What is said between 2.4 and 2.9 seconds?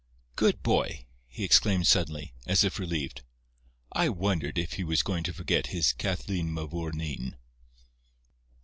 as if